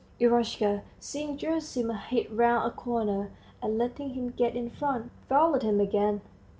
[0.19, 3.29] Eroshka, seeing Gerasim, hid round a corner,
[3.61, 6.21] and letting him get in front, followed him again.